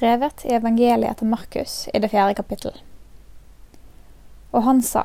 skrevet 0.00 0.44
i 0.44 0.54
evangeliet 0.56 1.18
til 1.20 1.28
Markus 1.28 1.88
i 1.92 1.98
det 2.00 2.08
fjerde 2.08 2.34
kapittel. 2.38 2.72
Og 4.52 4.62
han 4.64 4.78
sa, 4.80 5.02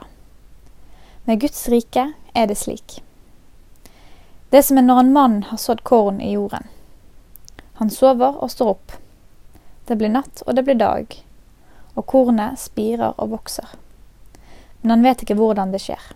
Med 1.25 1.41
Guds 1.41 1.68
rike 1.68 2.14
er 2.34 2.45
det 2.48 2.55
slik. 2.55 3.02
Det 4.52 4.62
som 4.63 4.77
er 4.77 4.86
når 4.86 5.00
en 5.02 5.12
mann 5.12 5.36
har 5.50 5.59
sådd 5.59 5.84
korn 5.84 6.21
i 6.21 6.31
jorden. 6.31 6.70
Han 7.81 7.91
sover 7.91 8.38
og 8.39 8.54
står 8.54 8.70
opp. 8.70 8.95
Det 9.89 9.98
blir 10.00 10.13
natt 10.13 10.45
og 10.48 10.55
det 10.55 10.63
blir 10.63 10.80
dag, 10.80 11.12
og 11.96 12.07
kornet 12.07 12.55
spirer 12.59 13.20
og 13.20 13.34
vokser. 13.35 13.76
Men 14.80 14.96
han 14.96 15.04
vet 15.04 15.26
ikke 15.26 15.35
hvordan 15.41 15.76
det 15.76 15.84
skjer. 15.90 16.07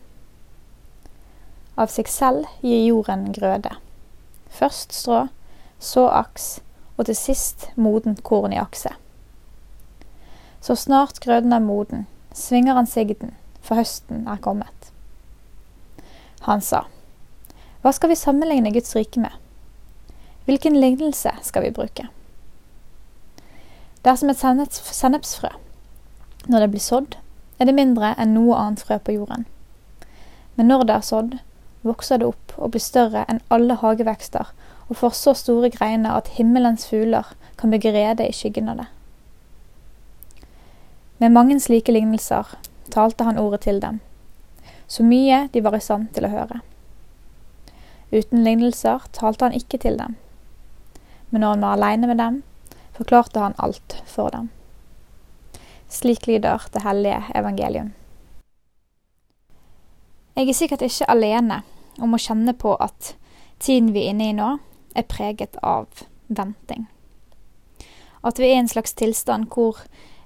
Av 1.75 1.91
seg 1.91 2.07
selv 2.07 2.47
gir 2.63 2.87
jorden 2.87 3.33
grøde. 3.35 3.75
Først 4.47 4.95
strå, 4.95 5.25
så 5.79 6.07
aks, 6.07 6.61
og 6.99 7.07
til 7.07 7.15
sist 7.15 7.69
modent 7.79 8.21
korn 8.27 8.51
i 8.53 8.59
akse. 8.59 8.91
Så 10.59 10.75
snart 10.75 11.21
grøden 11.23 11.55
er 11.55 11.63
moden, 11.63 12.07
svinger 12.35 12.75
han 12.75 12.87
sigden, 12.87 13.31
for 13.63 13.79
høsten 13.79 14.27
er 14.27 14.41
kommet. 14.43 14.91
Han 16.43 16.61
sa, 16.61 16.83
Hva 17.81 17.93
skal 17.95 18.11
vi 18.11 18.19
sammenligne 18.19 18.73
Guds 18.75 18.91
rike 18.95 19.23
med? 19.23 19.31
Hvilken 20.45 20.75
lignelse 20.75 21.31
skal 21.41 21.63
vi 21.63 21.71
bruke? 21.71 22.09
Det 24.03 24.11
er 24.11 24.19
som 24.19 24.29
et 24.31 24.75
sennepsfrø. 24.83 25.49
Når 26.47 26.59
det 26.59 26.71
blir 26.71 26.83
sådd, 26.83 27.15
er 27.59 27.67
det 27.67 27.75
mindre 27.75 28.13
enn 28.19 28.33
noe 28.35 28.57
annet 28.59 28.83
frø 28.83 28.97
på 28.99 29.15
jorden. 29.15 29.45
Men 30.55 30.67
når 30.71 30.83
det 30.87 30.95
er 30.95 31.07
sådd, 31.07 31.37
vokser 31.87 32.19
det 32.19 32.27
opp 32.27 32.55
og 32.57 32.73
blir 32.73 32.83
større 32.83 33.23
enn 33.31 33.39
alle 33.47 33.77
hagevekster 33.79 34.51
og 34.89 34.97
får 34.97 35.15
så 35.17 35.33
store 35.37 35.69
greiner 35.69 36.17
at 36.17 36.31
himmelens 36.39 36.87
fugler 36.89 37.27
kan 37.57 37.71
bygge 37.71 37.93
rede 37.93 38.27
i 38.27 38.33
skyggen 38.33 38.69
av 38.71 38.81
det. 38.81 38.87
Med 41.19 41.35
mange 41.35 41.59
slike 41.59 41.93
lignelser 41.93 42.55
talte 42.89 43.27
han 43.27 43.37
ordet 43.37 43.61
til 43.67 43.81
dem, 43.83 43.99
så 44.87 45.03
mye 45.05 45.47
de 45.53 45.61
var 45.63 45.77
i 45.77 45.83
stand 45.83 46.09
til 46.15 46.25
å 46.25 46.33
høre. 46.33 46.61
Uten 48.09 48.41
lignelser 48.43 49.05
talte 49.13 49.45
han 49.45 49.57
ikke 49.57 49.77
til 49.83 49.99
dem, 49.99 50.15
men 51.29 51.43
når 51.43 51.57
han 51.57 51.65
var 51.65 51.77
aleine 51.77 52.09
med 52.09 52.17
dem, 52.17 52.41
forklarte 52.97 53.43
han 53.43 53.57
alt 53.61 53.99
for 54.09 54.33
dem. 54.33 54.49
Slik 55.89 56.25
lyder 56.27 56.65
det 56.73 56.81
hellige 56.85 57.21
evangelium. 57.35 57.93
Jeg 60.35 60.49
er 60.49 60.55
sikkert 60.55 60.83
ikke 60.85 61.09
alene 61.11 61.61
om 61.99 62.13
å 62.15 62.21
kjenne 62.21 62.53
på 62.55 62.75
at 62.79 63.13
tiden 63.59 63.91
vi 63.93 64.05
er 64.05 64.13
inne 64.13 64.29
i 64.29 64.35
nå, 64.37 64.49
er 64.95 65.07
preget 65.09 65.57
av 65.63 65.87
venting. 66.27 66.87
At 68.23 68.39
vi 68.39 68.49
er 68.49 68.57
i 68.57 68.61
en 68.63 68.71
slags 68.71 68.93
tilstand 68.93 69.47
hvor 69.53 69.79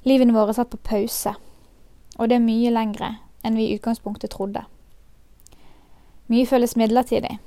livene 0.08 0.34
våre 0.36 0.54
er 0.54 0.60
satt 0.60 0.72
på 0.74 0.82
pause, 0.84 1.36
og 2.18 2.30
det 2.30 2.38
er 2.38 2.46
mye 2.46 2.74
lengre 2.74 3.16
enn 3.44 3.58
vi 3.60 3.70
i 3.70 3.78
utgangspunktet 3.78 4.34
trodde. 4.34 4.64
Mye 6.32 6.48
føles 6.48 6.78
midlertidig, 6.80 7.38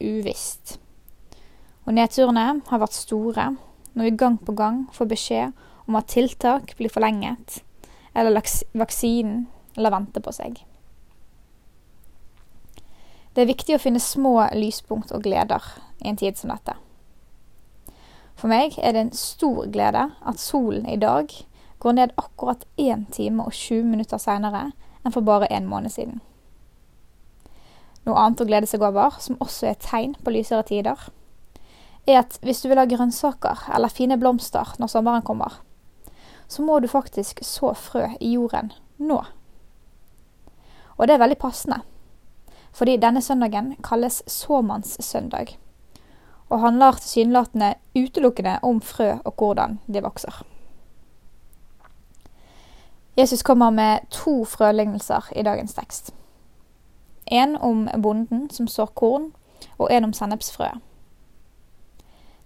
uvisst. 0.00 0.76
Og 1.86 1.96
nedturene 1.96 2.60
har 2.68 2.82
vært 2.82 2.94
store 2.94 3.48
når 3.92 4.08
vi 4.08 4.16
gang 4.16 4.38
på 4.40 4.54
gang 4.56 4.84
får 4.94 5.08
beskjed 5.10 5.64
om 5.88 5.98
at 5.98 6.10
tiltak 6.12 6.76
blir 6.78 6.92
forlenget, 6.92 7.62
eller 8.14 8.38
vaksinen 8.78 9.46
lar 9.76 9.94
vente 9.94 10.22
på 10.22 10.32
seg. 10.34 10.60
Det 13.32 13.42
er 13.42 13.48
viktig 13.48 13.76
å 13.76 13.80
finne 13.80 14.00
små 14.02 14.34
lyspunkt 14.52 15.12
og 15.16 15.24
gleder 15.24 15.64
i 16.04 16.10
en 16.10 16.18
tid 16.20 16.36
som 16.36 16.52
dette. 16.52 16.74
For 18.36 18.50
meg 18.50 18.76
er 18.76 18.92
det 18.92 19.06
en 19.06 19.14
stor 19.16 19.70
glede 19.72 20.08
at 20.20 20.42
solen 20.42 20.84
i 20.90 20.98
dag 21.00 21.32
går 21.82 21.96
ned 21.96 22.12
akkurat 22.20 22.66
1 22.76 23.08
time 23.14 23.44
og 23.46 23.54
20 23.56 23.88
minutter 23.88 24.20
seinere 24.20 24.70
enn 25.02 25.14
for 25.14 25.24
bare 25.24 25.48
en 25.50 25.68
måned 25.70 25.94
siden. 25.94 26.20
Noe 28.04 28.18
annet 28.18 28.42
å 28.42 28.46
glede 28.48 28.66
seg 28.66 28.82
over, 28.82 29.14
som 29.22 29.38
også 29.40 29.68
er 29.68 29.76
et 29.76 29.86
tegn 29.86 30.16
på 30.18 30.34
lysere 30.34 30.66
tider, 30.66 30.98
er 32.06 32.18
at 32.24 32.38
hvis 32.42 32.64
du 32.64 32.68
vil 32.68 32.80
ha 32.82 32.86
grønnsaker 32.90 33.68
eller 33.74 33.94
fine 33.94 34.18
blomster 34.18 34.74
når 34.82 34.90
sommeren 34.90 35.22
kommer, 35.26 35.60
så 36.50 36.66
må 36.66 36.80
du 36.82 36.90
faktisk 36.90 37.40
så 37.46 37.72
frø 37.78 38.08
i 38.20 38.34
jorden 38.34 38.72
nå. 38.98 39.20
Og 40.98 41.06
det 41.06 41.14
er 41.14 41.22
veldig 41.22 41.38
passende, 41.40 41.78
fordi 42.72 42.96
denne 42.96 43.22
søndagen 43.22 43.76
kalles 43.84 44.22
såmannssøndag 44.26 45.56
og 46.52 46.60
handler 46.60 46.92
tilsynelatende 47.00 47.74
utelukkende 47.96 48.58
om 48.62 48.80
frø 48.80 49.14
og 49.24 49.34
hvordan 49.38 49.78
de 49.86 50.02
vokser. 50.02 50.42
Jesus 53.16 53.42
kommer 53.42 53.70
med 53.70 53.98
to 54.10 54.44
frølignelser 54.44 55.32
i 55.36 55.42
dagens 55.42 55.74
tekst. 55.74 56.14
En 57.26 57.56
om 57.56 57.88
bonden 58.02 58.50
som 58.50 58.68
sår 58.68 58.86
korn, 58.86 59.32
og 59.78 59.92
en 59.92 60.04
om 60.04 60.12
sennepsfrøet. 60.12 60.80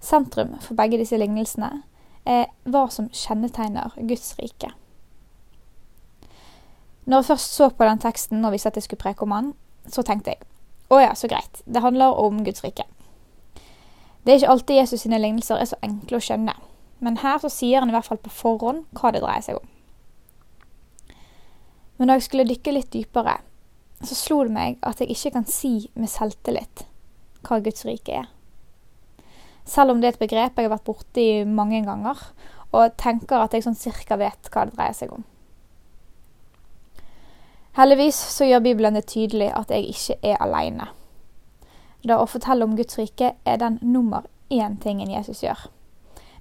Sentrum 0.01 0.59
for 0.61 0.75
begge 0.75 0.99
disse 1.01 1.17
lignelsene 1.17 1.83
er 2.27 2.51
hva 2.65 2.87
som 2.91 3.09
kjennetegner 3.15 3.95
Guds 3.97 4.35
rike. 4.39 4.71
Når 7.07 7.23
jeg 7.23 7.25
først 7.25 7.55
så 7.55 7.69
på 7.71 7.85
den 7.85 8.03
teksten 8.03 8.45
og 8.45 8.53
visste 8.53 8.69
at 8.69 8.77
jeg 8.77 8.83
skulle 8.83 9.03
preke 9.03 9.23
om 9.23 9.35
den, 9.35 9.55
så 9.93 10.05
tenkte 10.07 10.35
jeg 10.35 10.45
å 10.93 11.01
ja, 11.03 11.15
så 11.19 11.27
greit, 11.31 11.63
det 11.67 11.83
handler 11.83 12.19
om 12.23 12.45
Guds 12.47 12.63
rike. 12.63 12.85
Det 14.23 14.33
er 14.33 14.41
ikke 14.41 14.53
alltid 14.53 14.79
Jesus 14.81 15.03
sine 15.03 15.19
lignelser 15.23 15.59
er 15.59 15.69
så 15.71 15.79
enkle 15.87 16.19
å 16.19 16.23
skjønne, 16.23 16.55
men 17.03 17.19
her 17.23 17.41
så 17.43 17.51
sier 17.53 17.83
han 17.83 17.91
i 17.91 17.95
hvert 17.95 18.07
fall 18.07 18.23
på 18.23 18.33
forhånd 18.33 18.85
hva 18.99 19.13
det 19.15 19.23
dreier 19.25 19.45
seg 19.45 19.59
om. 19.59 19.67
Men 21.97 22.11
da 22.11 22.17
jeg 22.19 22.27
skulle 22.27 22.47
dykke 22.49 22.75
litt 22.77 22.93
dypere, 22.93 23.39
så 24.05 24.15
slo 24.19 24.43
det 24.45 24.55
meg 24.55 24.81
at 24.87 25.01
jeg 25.01 25.15
ikke 25.15 25.35
kan 25.39 25.47
si 25.49 25.89
med 25.97 26.13
selvtillit 26.13 26.85
hva 27.47 27.61
Guds 27.65 27.87
rike 27.89 28.21
er. 28.23 28.27
Selv 29.67 29.95
om 29.95 30.03
det 30.03 30.11
er 30.11 30.15
et 30.15 30.23
begrep 30.23 30.59
jeg 30.59 30.69
har 30.69 30.75
vært 30.75 30.87
borti 30.87 31.29
mange 31.49 31.81
ganger, 31.87 32.21
og 32.75 32.99
tenker 33.01 33.41
at 33.41 33.55
jeg 33.55 33.65
sånn 33.65 33.79
cirka 33.79 34.19
vet 34.21 34.51
hva 34.53 34.67
det 34.67 34.77
dreier 34.77 34.97
seg 34.97 35.15
om. 35.15 35.25
Heldigvis 37.77 38.17
så 38.17 38.47
gjør 38.49 38.63
Bibelen 38.65 38.97
det 38.97 39.05
tydelig 39.13 39.51
at 39.53 39.69
jeg 39.69 39.91
ikke 39.91 40.15
er 40.25 40.39
alene. 40.41 40.87
Da 42.09 42.17
å 42.23 42.29
fortelle 42.31 42.65
om 42.65 42.73
Guds 42.79 42.97
rike 42.97 43.35
er 43.45 43.59
den 43.61 43.77
nummer 43.85 44.25
én 44.49 44.79
tingen 44.81 45.13
Jesus 45.13 45.43
gjør. 45.45 45.67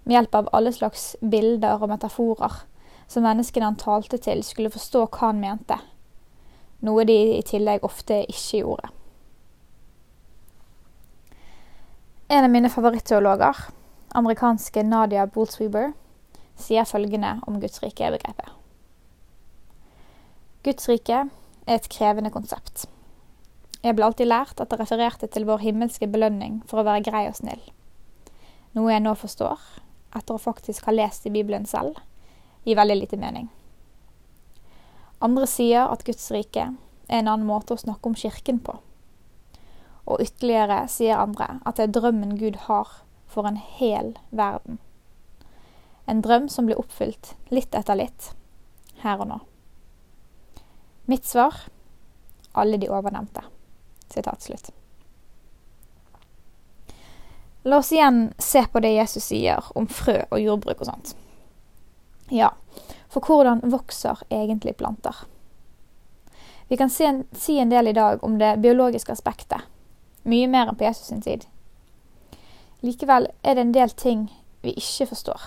Med 0.06 0.16
hjelp 0.16 0.40
av 0.40 0.48
alle 0.56 0.72
slags 0.72 1.16
bilder 1.20 1.84
og 1.84 1.92
metaforer 1.92 2.62
som 3.12 3.28
menneskene 3.28 3.68
han 3.68 3.76
talte 3.76 4.22
til, 4.22 4.46
skulle 4.48 4.72
forstå 4.72 5.04
hva 5.10 5.34
han 5.34 5.44
mente. 5.44 5.82
Noe 6.88 7.04
de 7.04 7.18
i 7.36 7.44
tillegg 7.44 7.84
ofte 7.84 8.24
ikke 8.24 8.64
gjorde. 8.64 8.96
En 12.32 12.48
av 12.48 12.52
mine 12.54 12.72
favoritteologer, 12.72 13.66
amerikanske 14.16 14.88
Nadia 14.88 15.28
Bolsweber, 15.28 15.92
sier 16.56 16.88
følgende 16.88 17.42
om 17.46 17.60
Guds 17.60 17.84
rike-begrepet. 17.84 18.65
Guds 20.66 20.88
rike 20.90 21.18
er 21.68 21.76
et 21.78 21.88
krevende 21.94 22.32
konsept. 22.34 22.88
Jeg 23.86 23.94
ble 23.94 24.08
alltid 24.08 24.32
lært 24.32 24.62
at 24.64 24.72
det 24.72 24.80
refererte 24.80 25.28
til 25.30 25.46
vår 25.46 25.62
himmelske 25.62 26.08
belønning 26.10 26.64
for 26.66 26.82
å 26.82 26.86
være 26.88 27.04
grei 27.06 27.28
og 27.30 27.36
snill. 27.38 27.62
Noe 28.74 28.90
jeg 28.90 29.04
nå 29.06 29.14
forstår, 29.14 29.62
etter 30.18 30.34
å 30.34 30.42
faktisk 30.42 30.90
ha 30.90 30.96
lest 30.96 31.30
i 31.30 31.34
Bibelen 31.36 31.70
selv, 31.70 32.02
gir 32.66 32.80
veldig 32.82 32.98
lite 32.98 33.22
mening. 33.22 33.52
Andre 35.22 35.46
sier 35.46 35.86
at 35.86 36.02
Guds 36.08 36.26
rike 36.34 36.72
er 36.74 37.22
en 37.22 37.30
annen 37.30 37.46
måte 37.46 37.78
å 37.78 37.84
snakke 37.86 38.10
om 38.10 38.18
kirken 38.18 38.58
på. 38.66 38.80
Og 40.10 40.26
ytterligere 40.26 40.88
sier 40.90 41.22
andre 41.22 41.60
at 41.62 41.78
det 41.78 41.92
er 41.92 41.98
drømmen 42.02 42.40
Gud 42.42 42.64
har 42.66 43.04
for 43.30 43.46
en 43.46 43.62
hel 43.62 44.16
verden. 44.34 44.82
En 46.10 46.26
drøm 46.26 46.50
som 46.50 46.66
blir 46.66 46.82
oppfylt 46.82 47.36
litt 47.54 47.78
etter 47.78 48.02
litt, 48.02 48.34
her 49.06 49.22
og 49.22 49.30
nå. 49.30 49.46
Mitt 51.06 51.26
svar 51.26 51.56
alle 52.56 52.78
de 52.78 52.90
ovennevnte. 52.90 53.44
Sitat 54.08 54.42
slutt. 54.42 54.72
La 57.64 57.78
oss 57.78 57.92
igjen 57.92 58.34
se 58.38 58.66
på 58.72 58.80
det 58.80 58.94
Jesus 58.94 59.24
sier 59.32 59.66
om 59.76 59.88
frø 59.90 60.20
og 60.30 60.42
jordbruk 60.42 60.84
og 60.84 60.90
sånt. 60.90 61.16
Ja, 62.30 62.52
for 63.10 63.26
hvordan 63.26 63.64
vokser 63.74 64.22
egentlig 64.30 64.76
planter? 64.78 65.26
Vi 66.68 66.78
kan 66.78 66.90
si 66.90 67.06
en, 67.06 67.24
si 67.34 67.58
en 67.60 67.70
del 67.70 67.88
i 67.88 67.94
dag 67.98 68.24
om 68.24 68.38
det 68.42 68.56
biologiske 68.62 69.14
aspektet. 69.14 69.66
Mye 70.24 70.50
mer 70.50 70.70
enn 70.70 70.78
på 70.78 70.88
Jesus 70.88 71.10
sin 71.10 71.22
tid. 71.26 71.46
Likevel 72.86 73.30
er 73.44 73.58
det 73.58 73.66
en 73.66 73.74
del 73.74 73.94
ting 73.98 74.28
vi 74.66 74.74
ikke 74.78 75.10
forstår. 75.14 75.42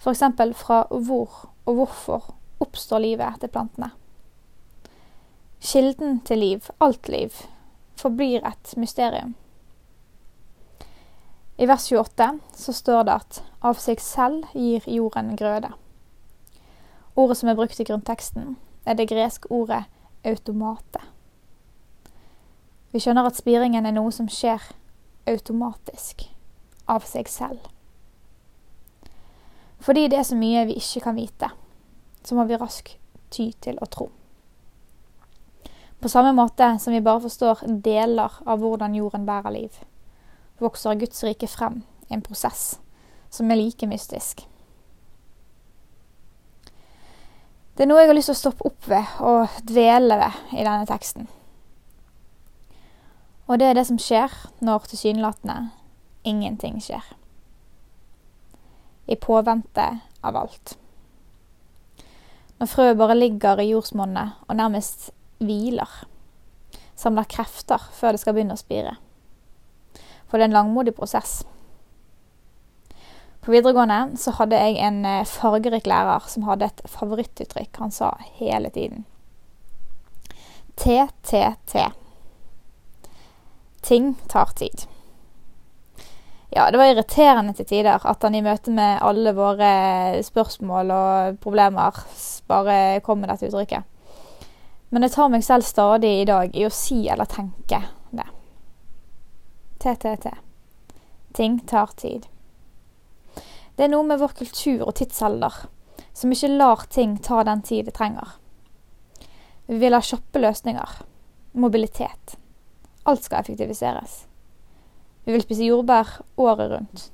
F.eks. 0.00 0.24
For 0.36 0.56
fra 0.56 0.80
hvor 0.90 1.44
og 1.64 1.76
hvorfor 1.78 2.34
oppstår 2.60 3.00
livet 3.04 3.40
til 3.40 3.52
plantene. 3.52 3.92
Kilden 5.64 6.20
til 6.20 6.38
liv, 6.38 6.66
alt 6.80 7.08
liv, 7.08 7.32
forblir 7.96 8.44
et 8.44 8.74
mysterium. 8.76 9.30
I 11.56 11.64
vers 11.64 11.86
28 11.88 12.26
så 12.52 12.72
står 12.72 13.06
det 13.08 13.14
at 13.14 13.38
av 13.64 13.78
seg 13.80 14.02
selv 14.04 14.50
gir 14.52 14.84
jorden 14.90 15.30
grøde. 15.40 15.70
Ordet 17.16 17.38
som 17.38 17.48
er 17.48 17.56
brukt 17.56 17.80
i 17.80 17.86
grunnteksten, 17.88 18.58
er 18.84 18.98
det 18.98 19.06
greske 19.08 19.48
ordet 19.48 19.86
automate. 20.26 21.00
Vi 22.92 23.00
skjønner 23.00 23.24
at 23.24 23.38
spiringen 23.40 23.86
er 23.88 23.94
noe 23.96 24.12
som 24.12 24.28
skjer 24.28 24.60
automatisk, 25.30 26.26
av 26.84 27.06
seg 27.08 27.30
selv. 27.32 27.70
Fordi 29.80 30.04
det 30.12 30.20
er 30.20 30.28
så 30.28 30.36
mye 30.36 30.66
vi 30.68 30.76
ikke 30.76 31.06
kan 31.06 31.16
vite, 31.16 31.48
så 32.20 32.36
må 32.36 32.44
vi 32.44 32.60
raskt 32.60 32.98
ty 33.32 33.48
til 33.64 33.80
å 33.80 33.88
tro. 33.88 34.10
På 36.04 36.08
samme 36.08 36.32
måte 36.32 36.78
som 36.78 36.92
vi 36.92 37.00
bare 37.00 37.20
forstår 37.24 37.62
deler 37.80 38.32
av 38.44 38.58
hvordan 38.60 38.92
jorden 38.92 39.22
bærer 39.24 39.54
liv, 39.54 39.78
vokser 40.60 40.98
Guds 41.00 41.24
rike 41.24 41.48
frem 41.48 41.78
i 42.10 42.12
en 42.12 42.24
prosess 42.26 42.74
som 43.32 43.48
er 43.48 43.56
like 43.56 43.88
mystisk. 43.88 44.42
Det 47.72 47.86
er 47.86 47.88
noe 47.88 48.02
jeg 48.02 48.12
har 48.12 48.18
lyst 48.18 48.28
til 48.28 48.36
å 48.36 48.42
stoppe 48.42 48.68
opp 48.68 48.90
ved 48.92 49.16
og 49.24 49.56
dvele 49.72 50.20
ved 50.20 50.52
i 50.52 50.60
denne 50.60 50.84
teksten. 50.92 51.24
Og 53.48 53.64
det 53.64 53.72
er 53.72 53.80
det 53.80 53.88
som 53.88 53.96
skjer 53.96 54.36
når 54.60 54.92
tilsynelatende 54.92 55.58
ingenting 56.28 56.84
skjer. 56.84 57.00
I 59.08 59.16
påvente 59.16 59.88
av 60.20 60.36
alt. 60.44 60.76
Når 62.60 62.74
frøet 62.76 63.00
bare 63.00 63.16
ligger 63.16 63.64
i 63.64 63.70
jordsmonnet 63.72 64.36
og 64.44 64.60
nærmest 64.60 65.14
hviler. 65.42 65.90
Samler 66.94 67.26
krefter 67.30 67.82
før 67.96 68.14
det 68.14 68.22
skal 68.22 68.36
begynne 68.36 68.56
å 68.56 68.60
spire. 68.60 68.94
For 70.28 70.38
det 70.38 70.46
er 70.46 70.52
en 70.52 70.58
langmodig 70.58 70.94
prosess. 70.96 71.42
På 73.44 73.52
videregående 73.52 74.16
så 74.16 74.32
hadde 74.38 74.56
jeg 74.56 74.78
en 74.80 75.02
eh, 75.04 75.26
fargerik 75.28 75.84
lærer 75.90 76.24
som 76.32 76.46
hadde 76.48 76.70
et 76.70 76.80
favorittuttrykk 76.88 77.82
han 77.82 77.92
sa 77.92 78.14
hele 78.38 78.70
tiden. 78.72 79.04
TTT. 80.80 81.84
Ting 83.84 84.14
tar 84.32 84.56
tid. 84.56 84.86
Ja, 86.56 86.70
det 86.70 86.78
var 86.78 86.88
irriterende 86.88 87.52
til 87.52 87.66
tider 87.66 88.00
at 88.00 88.22
han 88.22 88.34
i 88.34 88.42
møte 88.46 88.72
med 88.72 89.02
alle 89.02 89.34
våre 89.36 89.70
spørsmål 90.24 90.92
og 90.94 91.40
problemer 91.42 91.98
bare 92.48 93.00
kom 93.04 93.20
med 93.20 93.32
dette 93.32 93.50
uttrykket. 93.50 93.84
Men 94.94 95.02
jeg 95.02 95.16
tar 95.16 95.30
meg 95.32 95.42
selv 95.42 95.66
stadig 95.66 96.10
i 96.20 96.26
dag 96.28 96.52
i 96.54 96.62
å 96.68 96.70
si 96.70 97.00
eller 97.10 97.26
tenke 97.26 97.80
det. 98.14 98.26
TTT. 99.82 100.30
Ting 101.34 101.56
tar 101.66 101.90
tid. 101.98 102.28
Det 103.74 103.88
er 103.88 103.90
noe 103.90 104.06
med 104.06 104.20
vår 104.20 104.36
kultur 104.38 104.84
og 104.86 104.94
tidsalder 105.00 105.64
som 106.14 106.30
ikke 106.30 106.52
lar 106.52 106.84
ting 106.94 107.16
ta 107.18 107.42
den 107.42 107.64
tid 107.66 107.88
det 107.88 107.96
trenger. 107.96 108.36
Vi 109.66 109.80
vil 109.82 109.96
ha 109.96 110.00
kjappe 110.04 110.38
løsninger. 110.38 110.92
Mobilitet. 111.58 112.36
Alt 113.02 113.26
skal 113.26 113.42
effektiviseres. 113.42 114.14
Vi 115.24 115.34
vil 115.34 115.42
spise 115.42 115.66
jordbær 115.66 116.20
året 116.38 116.70
rundt. 116.70 117.08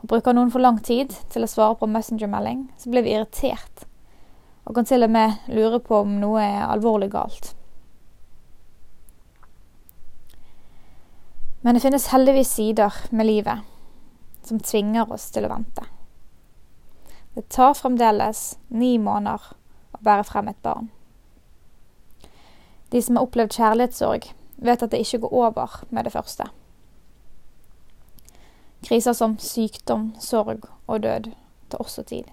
Og 0.00 0.08
Bruker 0.08 0.32
noen 0.32 0.52
for 0.54 0.64
lang 0.64 0.80
tid 0.80 1.12
til 1.32 1.44
å 1.44 1.50
svare 1.50 1.76
på 1.76 1.88
Messenger-melding, 1.90 2.70
så 2.80 2.92
blir 2.92 3.04
vi 3.04 3.12
irritert. 3.16 3.85
Og 4.66 4.74
kan 4.74 4.88
til 4.88 5.06
og 5.06 5.12
med 5.14 5.46
lure 5.54 5.78
på 5.80 6.02
om 6.02 6.16
noe 6.20 6.42
er 6.42 6.66
alvorlig 6.66 7.10
galt. 7.14 7.52
Men 11.62 11.74
det 11.74 11.82
finnes 11.82 12.10
heldigvis 12.12 12.50
sider 12.58 12.94
med 13.10 13.26
livet 13.26 13.62
som 14.46 14.60
tvinger 14.62 15.10
oss 15.12 15.30
til 15.34 15.46
å 15.46 15.50
vente. 15.50 15.86
Det 17.34 17.48
tar 17.50 17.74
fremdeles 17.74 18.56
ni 18.68 18.94
måneder 19.02 19.48
å 19.96 20.02
bære 20.06 20.26
frem 20.28 20.50
et 20.52 20.60
barn. 20.62 20.92
De 22.94 23.02
som 23.02 23.18
har 23.18 23.26
opplevd 23.26 23.56
kjærlighetssorg, 23.58 24.28
vet 24.62 24.82
at 24.82 24.94
det 24.94 25.02
ikke 25.02 25.24
går 25.24 25.34
over 25.34 25.74
med 25.90 26.06
det 26.06 26.14
første. 26.14 26.46
Kriser 28.86 29.16
som 29.18 29.34
sykdom, 29.42 30.12
sorg 30.22 30.68
og 30.86 31.02
død 31.02 31.32
tar 31.70 31.82
også 31.82 32.06
tid. 32.06 32.30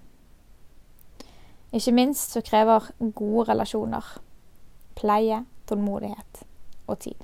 Ikke 1.74 1.94
minst 1.96 2.36
så 2.36 2.42
krever 2.46 2.92
gode 3.18 3.48
relasjoner 3.50 4.06
pleie, 4.94 5.44
tålmodighet 5.66 6.44
og 6.86 7.00
tid. 7.00 7.18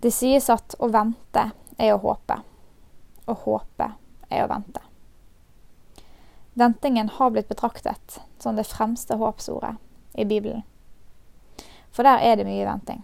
Det 0.00 0.12
sies 0.14 0.46
at 0.52 0.76
å 0.80 0.88
vente 0.88 1.50
er 1.76 1.92
å 1.92 2.00
håpe, 2.00 2.38
og 3.26 3.42
håpe 3.44 3.90
er 4.30 4.44
å 4.44 4.50
vente. 4.52 4.80
Ventingen 6.60 7.10
har 7.18 7.30
blitt 7.34 7.50
betraktet 7.50 8.20
som 8.38 8.56
det 8.56 8.68
fremste 8.68 9.18
håpsordet 9.20 9.76
i 10.14 10.24
Bibelen. 10.24 10.62
For 11.90 12.06
der 12.06 12.22
er 12.24 12.38
det 12.38 12.46
mye 12.48 12.66
venting. 12.66 13.02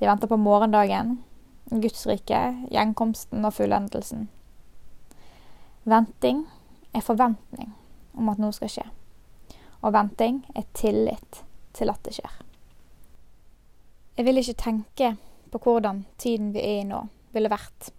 De 0.00 0.08
venter 0.08 0.26
på 0.26 0.40
morgendagen, 0.40 1.20
Guds 1.70 2.06
rike, 2.08 2.40
gjenkomsten 2.72 3.44
og 3.46 3.54
fullendelsen. 3.54 4.26
Venting 5.84 6.44
er 6.94 7.02
forventning 7.02 7.72
om 8.14 8.28
at 8.30 8.38
noe 8.38 8.54
skal 8.54 8.70
skje. 8.70 8.84
Og 9.82 9.94
venting 9.96 10.44
er 10.54 10.68
tillit 10.78 11.42
til 11.74 11.90
at 11.90 12.02
det 12.06 12.14
skjer. 12.20 12.36
Jeg 14.16 14.28
vil 14.28 14.38
ikke 14.38 14.60
tenke 14.60 15.14
på 15.50 15.60
hvordan 15.64 16.04
tiden 16.22 16.52
vi 16.54 16.62
er 16.62 16.82
i 16.82 16.86
nå, 16.86 17.00
ville 17.32 17.50
vært 17.50 17.90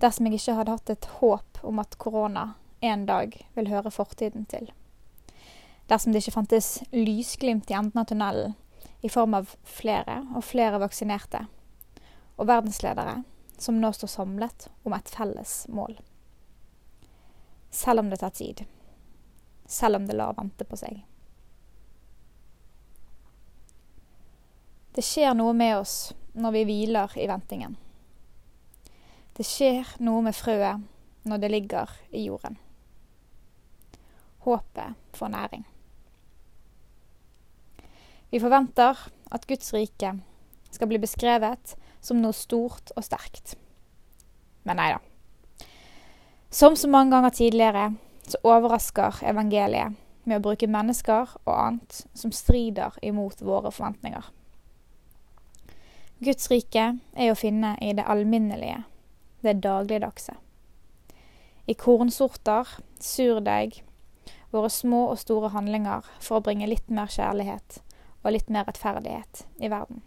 dersom 0.00 0.26
jeg 0.26 0.40
ikke 0.40 0.56
hadde 0.56 0.74
hatt 0.74 0.90
et 0.90 1.08
håp 1.20 1.62
om 1.68 1.78
at 1.82 1.98
korona 2.00 2.54
en 2.80 3.06
dag 3.06 3.34
vil 3.54 3.68
høre 3.68 3.92
fortiden 3.92 4.46
til. 4.48 4.70
Dersom 5.86 6.12
det 6.12 6.24
ikke 6.24 6.38
fantes 6.38 6.80
lysglimt 6.90 7.70
i 7.70 7.76
enden 7.76 8.00
av 8.00 8.08
tunnelen 8.08 8.56
i 9.04 9.10
form 9.12 9.36
av 9.36 9.54
flere 9.64 10.20
og 10.34 10.44
flere 10.44 10.80
vaksinerte, 10.80 11.44
og 12.40 12.48
verdensledere 12.48 13.20
som 13.60 13.78
nå 13.80 13.92
står 13.92 14.16
samlet 14.18 14.70
om 14.88 14.96
et 14.96 15.12
felles 15.12 15.66
mål. 15.68 15.94
Selv 17.70 18.02
om 18.02 18.10
det 18.10 18.20
tar 18.20 18.30
tid. 18.34 18.64
Selv 19.66 19.96
om 19.96 20.06
det 20.06 20.16
lar 20.18 20.34
vente 20.36 20.66
på 20.66 20.78
seg. 20.78 21.04
Det 24.90 25.04
skjer 25.06 25.36
noe 25.38 25.54
med 25.54 25.76
oss 25.78 26.10
når 26.34 26.56
vi 26.56 26.64
hviler 26.66 27.14
i 27.18 27.28
ventingen. 27.30 27.76
Det 29.36 29.46
skjer 29.46 29.94
noe 30.02 30.24
med 30.26 30.34
frøet 30.34 30.82
når 31.30 31.42
det 31.42 31.50
ligger 31.52 31.92
i 32.10 32.24
jorden. 32.26 32.58
Håpet 34.44 34.98
får 35.16 35.30
næring. 35.30 35.62
Vi 38.30 38.40
forventer 38.40 38.98
at 39.30 39.46
Guds 39.46 39.72
rike 39.74 40.14
skal 40.70 40.90
bli 40.90 41.00
beskrevet 41.02 41.76
som 42.00 42.22
noe 42.22 42.34
stort 42.34 42.92
og 42.96 43.06
sterkt. 43.06 43.56
Men 44.66 44.78
nei 44.80 44.90
da. 44.94 45.09
Som 46.50 46.76
så 46.76 46.88
mange 46.88 47.10
ganger 47.10 47.30
tidligere 47.30 47.94
så 48.26 48.38
overrasker 48.42 49.22
evangeliet 49.22 49.94
med 50.26 50.40
å 50.40 50.42
bruke 50.42 50.66
mennesker 50.66 51.30
og 51.44 51.52
annet 51.54 52.00
som 52.18 52.32
strider 52.34 52.96
imot 53.06 53.42
våre 53.46 53.70
forventninger. 53.70 54.24
Guds 56.20 56.50
rike 56.50 56.86
er 57.14 57.30
å 57.30 57.38
finne 57.38 57.76
i 57.80 57.92
det 57.94 58.02
alminnelige, 58.02 58.82
det 59.46 59.60
dagligdagse. 59.62 60.34
I 61.70 61.76
kornsorter, 61.78 62.66
surdeig, 62.98 63.84
våre 64.50 64.72
små 64.74 65.04
og 65.12 65.20
store 65.22 65.52
handlinger 65.54 66.02
for 66.18 66.40
å 66.40 66.44
bringe 66.44 66.66
litt 66.66 66.90
mer 66.90 67.08
kjærlighet 67.14 67.78
og 68.24 68.34
litt 68.34 68.50
mer 68.50 68.66
rettferdighet 68.66 69.44
i 69.62 69.70
verden. 69.70 70.02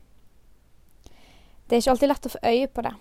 Det 1.66 1.78
er 1.78 1.86
ikke 1.86 1.96
alltid 1.96 2.12
lett 2.12 2.28
å 2.28 2.34
få 2.36 2.44
øye 2.52 2.68
på 2.68 2.84
det, 2.84 2.94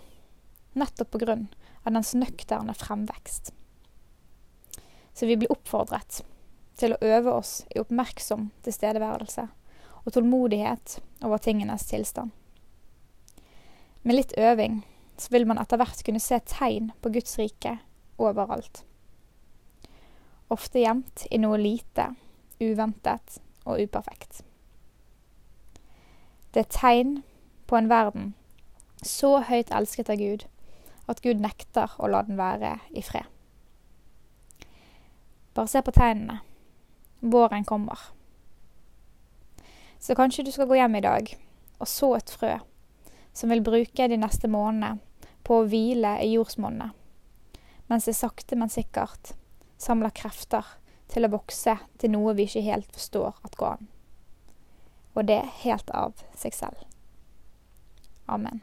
nettopp 0.79 1.11
på 1.11 1.25
grunn 1.27 1.49
av 1.85 1.95
dens 1.97 2.15
nøkterne 2.15 2.75
fremvekst. 2.79 3.53
Så 5.12 5.27
vi 5.29 5.37
blir 5.37 5.53
oppfordret 5.53 6.23
til 6.81 6.95
å 6.95 7.03
øve 7.05 7.35
oss 7.43 7.62
i 7.75 7.81
oppmerksom 7.83 8.49
tilstedeværelse 8.65 9.49
og 10.03 10.15
tålmodighet 10.15 10.99
over 11.23 11.43
tingenes 11.43 11.87
tilstand. 11.91 12.33
Med 14.03 14.19
litt 14.19 14.33
øving 14.39 14.81
så 15.21 15.35
vil 15.35 15.47
man 15.47 15.61
etter 15.62 15.79
hvert 15.79 16.03
kunne 16.07 16.23
se 16.23 16.41
tegn 16.49 16.91
på 17.03 17.12
Guds 17.15 17.37
rike 17.39 17.77
overalt. 18.19 18.83
Ofte 20.51 20.83
gjemt 20.83 21.27
i 21.31 21.39
noe 21.41 21.61
lite, 21.61 22.11
uventet 22.61 23.39
og 23.65 23.79
uperfekt. 23.81 24.43
Det 26.53 26.65
er 26.65 26.73
tegn 26.75 27.12
på 27.71 27.79
en 27.79 27.89
verden 27.89 28.33
så 29.03 29.39
høyt 29.49 29.71
elsket 29.75 30.11
av 30.12 30.21
Gud 30.21 30.45
at 31.12 31.23
Gud 31.25 31.40
nekter 31.42 31.92
å 31.99 32.09
la 32.11 32.23
den 32.26 32.40
være 32.40 32.78
i 32.97 33.04
fred. 33.04 33.28
Bare 35.52 35.69
se 35.69 35.83
på 35.85 35.92
tegnene. 35.92 36.40
Våren 37.21 37.64
kommer. 37.64 37.99
Så 40.00 40.16
kanskje 40.19 40.47
du 40.47 40.52
skal 40.52 40.66
gå 40.66 40.81
hjem 40.81 40.97
i 40.99 41.04
dag 41.04 41.28
og 41.78 41.88
så 41.88 42.14
et 42.16 42.31
frø 42.31 42.57
som 43.33 43.52
vil 43.52 43.62
bruke 43.64 44.09
de 44.09 44.19
neste 44.21 44.49
månedene 44.50 45.00
på 45.42 45.61
å 45.61 45.66
hvile 45.66 46.16
i 46.23 46.33
jordsmonnet, 46.37 46.92
mens 47.90 48.07
det 48.07 48.14
sakte, 48.14 48.54
men 48.59 48.71
sikkert 48.71 49.33
samler 49.83 50.14
krefter 50.14 50.66
til 51.11 51.26
å 51.26 51.33
vokse 51.33 51.76
til 51.99 52.14
noe 52.14 52.37
vi 52.38 52.47
ikke 52.47 52.64
helt 52.66 52.92
forstår 52.95 53.40
at 53.42 53.59
går 53.59 53.76
an. 53.76 53.88
Og 55.14 55.26
det 55.28 55.42
helt 55.64 55.90
av 55.90 56.23
seg 56.38 56.54
selv. 56.57 56.87
Amen. 58.31 58.62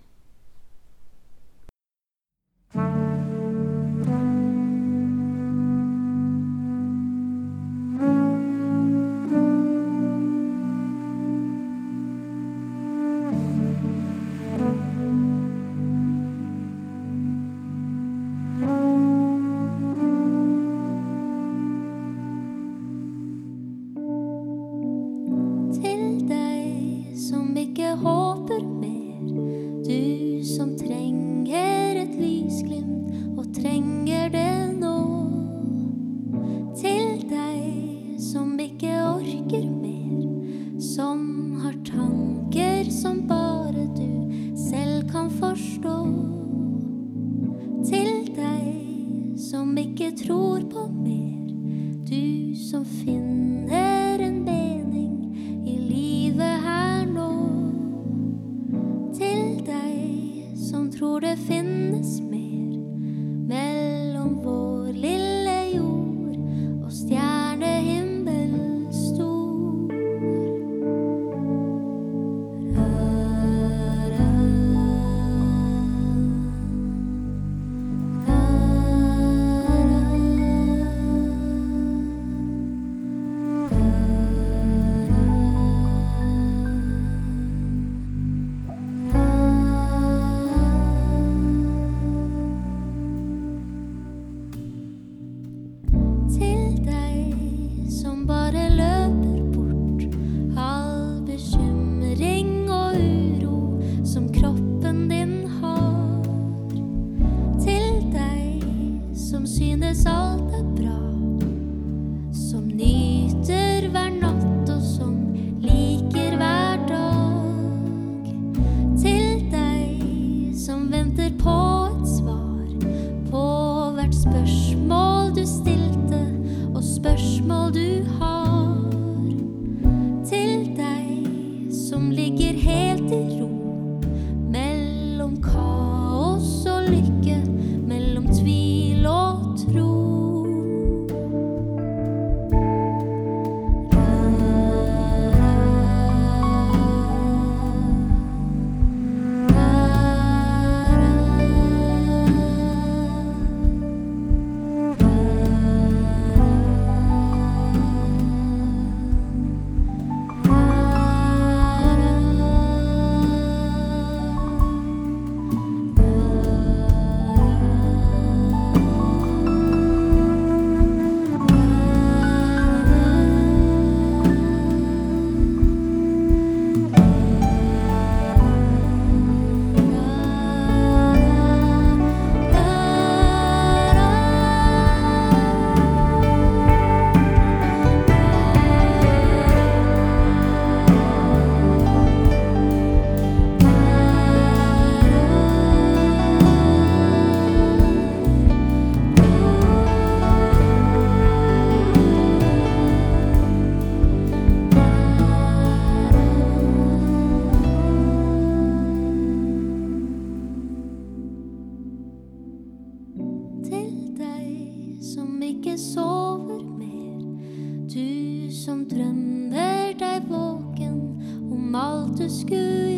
Du 222.19 222.29
som 222.29 222.88